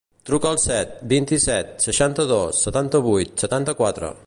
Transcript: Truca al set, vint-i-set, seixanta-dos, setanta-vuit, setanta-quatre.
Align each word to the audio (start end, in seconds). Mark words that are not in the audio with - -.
Truca 0.27 0.47
al 0.51 0.55
set, 0.61 0.95
vint-i-set, 1.11 1.69
seixanta-dos, 1.85 2.63
setanta-vuit, 2.69 3.37
setanta-quatre. 3.45 4.13